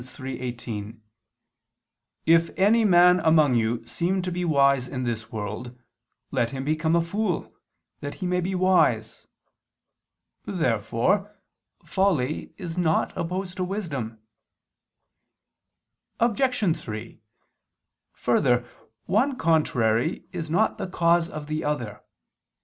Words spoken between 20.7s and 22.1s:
the cause of the other.